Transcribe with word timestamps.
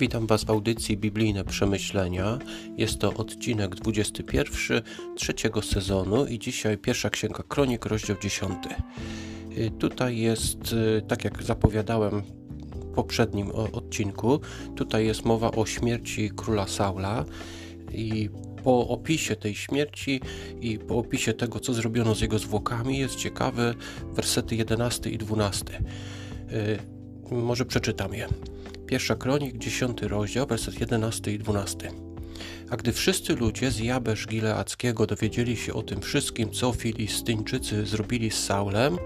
Witam 0.00 0.26
Was 0.26 0.44
w 0.44 0.50
audycji 0.50 0.96
Biblijne 0.96 1.44
Przemyślenia. 1.44 2.38
Jest 2.76 2.98
to 2.98 3.14
odcinek 3.14 3.74
21 3.74 4.82
trzeciego 5.16 5.62
sezonu 5.62 6.26
i 6.26 6.38
dzisiaj 6.38 6.78
pierwsza 6.78 7.10
księga 7.10 7.42
Kronik, 7.48 7.86
rozdział 7.86 8.16
10. 8.22 8.52
Y, 9.58 9.70
tutaj 9.78 10.18
jest, 10.18 10.72
y, 10.72 11.02
tak 11.08 11.24
jak 11.24 11.42
zapowiadałem 11.42 12.22
w 12.74 12.94
poprzednim 12.94 13.50
odcinku, 13.50 14.40
tutaj 14.76 15.06
jest 15.06 15.24
mowa 15.24 15.50
o 15.50 15.66
śmierci 15.66 16.30
króla 16.36 16.66
Saula 16.66 17.24
i 17.92 18.30
po 18.64 18.88
opisie 18.88 19.36
tej 19.36 19.54
śmierci 19.54 20.20
i 20.60 20.78
po 20.78 20.98
opisie 20.98 21.32
tego, 21.32 21.60
co 21.60 21.74
zrobiono 21.74 22.14
z 22.14 22.20
jego 22.20 22.38
zwłokami, 22.38 22.98
jest 22.98 23.16
ciekawe 23.16 23.74
wersety 24.12 24.56
11 24.56 25.10
i 25.10 25.18
12. 25.18 25.82
Y, 26.52 27.34
może 27.34 27.64
przeczytam 27.64 28.14
je. 28.14 28.28
Pierwsza 28.88 29.16
kronik, 29.16 29.58
10 29.58 30.02
rozdział, 30.02 30.46
werset 30.46 30.80
11 30.80 31.32
i 31.32 31.38
12. 31.38 31.90
A 32.70 32.76
gdy 32.76 32.92
wszyscy 32.92 33.34
ludzie 33.34 33.70
z 33.70 33.78
Jabesz 33.78 34.26
Gileackiego 34.26 35.06
dowiedzieli 35.06 35.56
się 35.56 35.74
o 35.74 35.82
tym 35.82 36.00
wszystkim, 36.00 36.50
co 36.50 36.72
Filistyńczycy 36.72 37.86
zrobili 37.86 38.30
z 38.30 38.44
Saulem, 38.44 38.98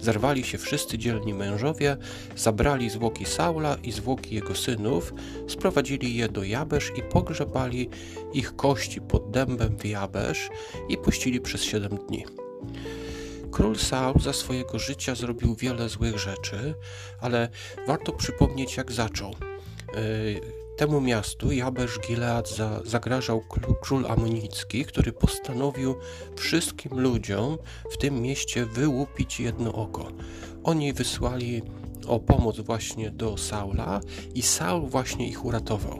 zerwali 0.00 0.44
się 0.44 0.58
wszyscy 0.58 0.98
dzielni 0.98 1.34
mężowie, 1.34 1.96
zabrali 2.36 2.90
zwłoki 2.90 3.24
Saula 3.24 3.76
i 3.82 3.92
zwłoki 3.92 4.34
jego 4.34 4.54
synów, 4.54 5.14
sprowadzili 5.48 6.16
je 6.16 6.28
do 6.28 6.44
Jabesz 6.44 6.92
i 6.96 7.02
pogrzebali 7.02 7.88
ich 8.32 8.56
kości 8.56 9.00
pod 9.00 9.30
dębem 9.30 9.76
w 9.78 9.84
Jabesz 9.84 10.48
i 10.88 10.96
puścili 10.96 11.40
przez 11.40 11.62
siedem 11.62 11.98
dni. 12.08 12.24
Król 13.50 13.76
Saul 13.76 14.20
za 14.20 14.32
swojego 14.32 14.78
życia 14.78 15.14
zrobił 15.14 15.54
wiele 15.54 15.88
złych 15.88 16.18
rzeczy, 16.18 16.74
ale 17.20 17.48
warto 17.86 18.12
przypomnieć, 18.12 18.76
jak 18.76 18.92
zaczął. 18.92 19.30
E, 19.30 19.96
temu 20.76 21.00
miastu 21.00 21.52
Jabesz 21.52 21.98
Gilead 21.98 22.48
za, 22.48 22.80
zagrażał 22.84 23.42
król 23.80 24.06
amonicki, 24.06 24.84
który 24.84 25.12
postanowił 25.12 25.94
wszystkim 26.36 27.00
ludziom 27.00 27.58
w 27.90 27.96
tym 27.96 28.22
mieście 28.22 28.66
wyłupić 28.66 29.40
jedno 29.40 29.72
oko. 29.72 30.08
Oni 30.64 30.92
wysłali 30.92 31.62
o 32.06 32.20
pomoc 32.20 32.60
właśnie 32.60 33.10
do 33.10 33.36
Saula 33.36 34.00
i 34.34 34.42
Saul 34.42 34.88
właśnie 34.88 35.28
ich 35.28 35.44
uratował. 35.44 35.98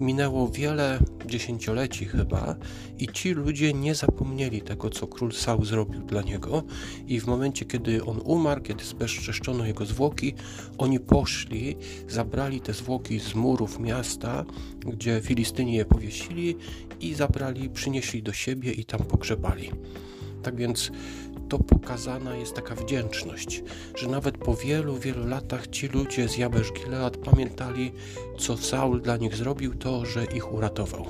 Minęło 0.00 0.48
wiele 0.48 0.98
dziesięcioleci 1.26 2.04
chyba 2.04 2.56
i 2.98 3.08
ci 3.08 3.30
ludzie 3.30 3.72
nie 3.72 3.94
zapomnieli 3.94 4.62
tego, 4.62 4.90
co 4.90 5.06
król 5.06 5.32
Saul 5.32 5.64
zrobił 5.64 6.00
dla 6.00 6.22
niego 6.22 6.62
i 7.06 7.20
w 7.20 7.26
momencie, 7.26 7.64
kiedy 7.64 8.04
on 8.04 8.20
umarł, 8.24 8.60
kiedy 8.60 8.84
zbezczeszczono 8.84 9.66
jego 9.66 9.86
zwłoki, 9.86 10.34
oni 10.78 11.00
poszli, 11.00 11.76
zabrali 12.08 12.60
te 12.60 12.72
zwłoki 12.72 13.20
z 13.20 13.34
murów 13.34 13.78
miasta, 13.78 14.44
gdzie 14.86 15.20
Filistyni 15.24 15.74
je 15.74 15.84
powiesili 15.84 16.56
i 17.00 17.14
zabrali, 17.14 17.70
przynieśli 17.70 18.22
do 18.22 18.32
siebie 18.32 18.72
i 18.72 18.84
tam 18.84 19.00
pogrzebali. 19.00 19.70
Tak 20.42 20.56
więc 20.56 20.90
to 21.48 21.58
pokazana 21.58 22.36
jest 22.36 22.54
taka 22.54 22.74
wdzięczność, 22.74 23.62
że 23.96 24.08
nawet 24.08 24.38
po 24.38 24.56
wielu, 24.56 24.98
wielu 24.98 25.26
latach 25.26 25.66
ci 25.66 25.88
ludzie 25.88 26.28
z 26.28 26.36
Jabesz 26.36 26.72
Gilead 26.72 27.16
pamiętali, 27.16 27.92
co 28.38 28.56
Saul 28.56 29.00
dla 29.00 29.16
nich 29.16 29.36
zrobił, 29.36 29.74
to, 29.74 30.06
że 30.06 30.24
ich 30.24 30.52
uratował. 30.52 31.06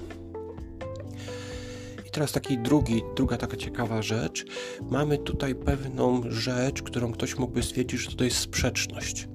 I 2.07 2.11
teraz 2.11 2.33
taki 2.33 2.59
drugi, 2.59 3.03
druga 3.17 3.37
taka 3.37 3.57
ciekawa 3.57 4.03
rzecz. 4.03 4.45
Mamy 4.91 5.19
tutaj 5.19 5.55
pewną 5.55 6.23
rzecz, 6.29 6.83
którą 6.83 7.13
ktoś 7.13 7.39
mógłby 7.39 7.63
stwierdzić, 7.63 8.01
że 8.01 8.17
to 8.17 8.25
jest 8.25 8.37
sprzeczność. 8.37 9.29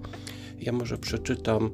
Ja 0.60 0.72
może 0.72 0.98
przeczytam 0.98 1.72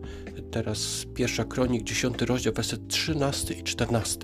teraz 0.52 1.06
pierwsza 1.16 1.46
kronik, 1.46 1.84
10 1.84 2.22
rozdział, 2.22 2.54
werset 2.54 2.88
13 2.88 3.54
i 3.54 3.64
14. 3.64 4.20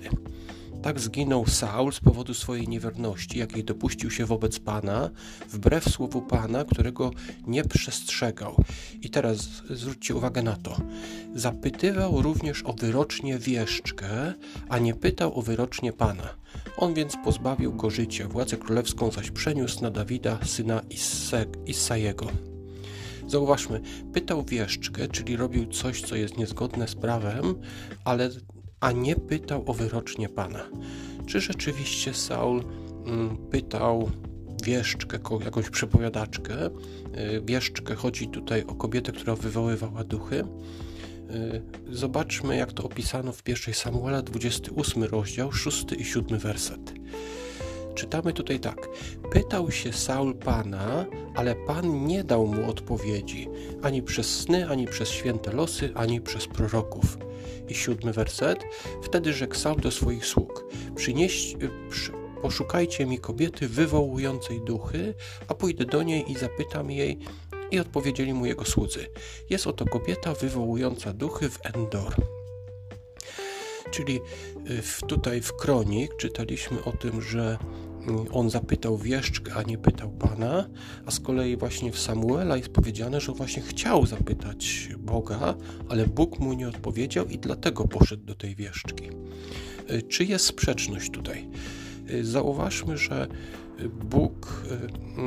Tak 0.86 1.00
zginął 1.00 1.46
Saul 1.46 1.92
z 1.92 2.00
powodu 2.00 2.34
swojej 2.34 2.68
niewierności, 2.68 3.38
jakiej 3.38 3.64
dopuścił 3.64 4.10
się 4.10 4.26
wobec 4.26 4.58
Pana, 4.58 5.10
wbrew 5.48 5.84
słowu 5.84 6.22
Pana, 6.22 6.64
którego 6.64 7.10
nie 7.46 7.64
przestrzegał. 7.64 8.56
I 9.02 9.10
teraz 9.10 9.38
zwróćcie 9.70 10.14
uwagę 10.14 10.42
na 10.42 10.56
to. 10.56 10.76
Zapytywał 11.34 12.22
również 12.22 12.62
o 12.64 12.72
wyrocznie 12.72 13.38
wieszczkę, 13.38 14.34
a 14.68 14.78
nie 14.78 14.94
pytał 14.94 15.38
o 15.38 15.42
wyrocznie 15.42 15.92
Pana. 15.92 16.34
On 16.76 16.94
więc 16.94 17.14
pozbawił 17.24 17.72
go 17.72 17.90
życia, 17.90 18.28
władzę 18.28 18.56
królewską 18.56 19.10
zaś 19.10 19.30
przeniósł 19.30 19.82
na 19.82 19.90
Dawida, 19.90 20.38
syna 20.44 20.82
Isajego. 21.66 22.26
Zauważmy, 23.26 23.80
pytał 24.12 24.44
wieszczkę, 24.44 25.08
czyli 25.08 25.36
robił 25.36 25.66
coś, 25.66 26.02
co 26.02 26.16
jest 26.16 26.36
niezgodne 26.36 26.88
z 26.88 26.94
prawem, 26.94 27.54
ale 28.04 28.30
a 28.80 28.92
nie 28.92 29.16
pytał 29.16 29.64
o 29.66 29.72
wyrocznie 29.72 30.28
Pana. 30.28 30.70
Czy 31.26 31.40
rzeczywiście 31.40 32.14
Saul 32.14 32.64
mm, 33.06 33.36
pytał 33.36 34.10
wieszczkę, 34.64 35.18
jakąś 35.44 35.70
przepowiadaczkę? 35.70 36.66
Y, 36.66 36.70
wieszczkę 37.44 37.94
chodzi 37.94 38.28
tutaj 38.28 38.64
o 38.64 38.74
kobietę, 38.74 39.12
która 39.12 39.34
wywoływała 39.34 40.04
duchy. 40.04 40.44
Y, 41.30 41.62
zobaczmy, 41.90 42.56
jak 42.56 42.72
to 42.72 42.84
opisano 42.84 43.32
w 43.32 43.48
1 43.48 43.74
Samuela, 43.74 44.22
28 44.22 45.04
rozdział, 45.04 45.52
6 45.52 45.84
i 45.98 46.04
7 46.04 46.38
werset. 46.38 46.94
Czytamy 47.94 48.32
tutaj 48.32 48.60
tak. 48.60 48.88
Pytał 49.32 49.70
się 49.70 49.92
Saul 49.92 50.34
Pana, 50.34 51.06
ale 51.34 51.54
Pan 51.54 52.06
nie 52.06 52.24
dał 52.24 52.46
mu 52.46 52.70
odpowiedzi, 52.70 53.48
ani 53.82 54.02
przez 54.02 54.40
sny, 54.40 54.68
ani 54.68 54.86
przez 54.86 55.08
święte 55.08 55.52
losy, 55.52 55.90
ani 55.94 56.20
przez 56.20 56.46
proroków 56.46 57.18
i 57.68 57.74
siódmy 57.74 58.12
werset. 58.12 58.64
Wtedy 59.02 59.32
rzekł 59.32 59.54
Saul 59.54 59.80
do 59.80 59.90
swoich 59.90 60.26
sług: 60.26 60.64
y, 61.08 61.70
przy, 61.90 62.12
poszukajcie 62.42 63.06
mi 63.06 63.18
kobiety 63.18 63.68
wywołującej 63.68 64.60
duchy, 64.60 65.14
a 65.48 65.54
pójdę 65.54 65.84
do 65.84 66.02
niej 66.02 66.30
i 66.32 66.34
zapytam 66.34 66.90
jej. 66.90 67.18
I 67.70 67.78
odpowiedzieli 67.80 68.34
mu 68.34 68.46
jego 68.46 68.64
słudzy: 68.64 69.06
Jest 69.50 69.66
oto 69.66 69.84
kobieta 69.84 70.34
wywołująca 70.34 71.12
duchy 71.12 71.50
w 71.50 71.58
Endor. 71.62 72.14
Czyli 73.90 74.20
y, 74.70 74.82
w, 74.82 75.00
tutaj 75.00 75.40
w 75.40 75.56
kronik 75.56 76.16
czytaliśmy 76.16 76.84
o 76.84 76.92
tym, 76.92 77.22
że 77.22 77.58
on 78.32 78.50
zapytał 78.50 78.98
wieszczkę, 78.98 79.54
a 79.54 79.62
nie 79.62 79.78
pytał 79.78 80.10
Pana, 80.10 80.68
a 81.06 81.10
z 81.10 81.20
kolei 81.20 81.56
właśnie 81.56 81.92
w 81.92 81.98
Samuela 81.98 82.56
jest 82.56 82.68
powiedziane, 82.68 83.20
że 83.20 83.32
właśnie 83.32 83.62
chciał 83.62 84.06
zapytać 84.06 84.88
Boga, 84.98 85.54
ale 85.88 86.06
Bóg 86.06 86.38
mu 86.38 86.52
nie 86.52 86.68
odpowiedział 86.68 87.26
i 87.26 87.38
dlatego 87.38 87.88
poszedł 87.88 88.24
do 88.24 88.34
tej 88.34 88.54
wieszczki. 88.54 89.10
Y, 89.90 90.02
czy 90.02 90.24
jest 90.24 90.44
sprzeczność 90.44 91.10
tutaj? 91.10 91.48
Y, 92.10 92.24
zauważmy, 92.24 92.98
że 92.98 93.26
Bóg 94.04 94.62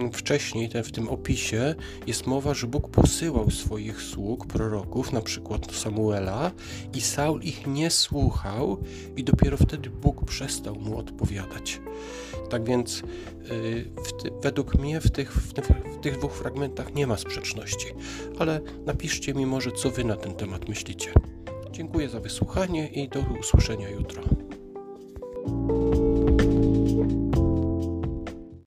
y, 0.08 0.12
wcześniej 0.12 0.70
w 0.84 0.92
tym 0.92 1.10
opisie 1.10 1.76
jest 2.08 2.28
mowa, 2.28 2.54
że 2.54 2.68
Bóg 2.68 2.90
posyłał 2.90 3.52
swoich 3.52 4.02
sług, 4.02 4.46
proroków, 4.46 5.14
na 5.14 5.22
przykład 5.22 5.76
Samuela, 5.76 6.52
i 6.94 7.02
Saul 7.02 7.42
ich 7.42 7.68
nie 7.68 7.92
słuchał, 7.92 8.78
i 9.18 9.24
dopiero 9.24 9.58
wtedy 9.58 9.90
Bóg 9.90 10.26
przestał 10.26 10.76
mu 10.76 10.98
odpowiadać. 10.98 11.82
Tak 12.50 12.64
więc 12.64 13.04
y, 13.52 13.92
według 14.42 14.76
mnie 14.76 15.02
w 15.02 15.12
tych, 15.12 15.34
w, 15.34 15.54
w 15.98 16.00
tych 16.02 16.18
dwóch 16.18 16.34
fragmentach 16.34 16.96
nie 16.96 17.08
ma 17.08 17.18
sprzeczności, 17.18 17.88
ale 18.40 18.62
napiszcie 18.86 19.34
mi 19.34 19.46
może, 19.46 19.72
co 19.72 19.92
wy 19.92 20.04
na 20.04 20.16
ten 20.16 20.34
temat 20.34 20.70
myślicie. 20.70 21.12
Dziękuję 21.72 22.10
za 22.10 22.20
wysłuchanie 22.20 22.88
i 22.88 23.10
do 23.10 23.20
usłyszenia 23.40 23.90
jutro. 23.90 24.24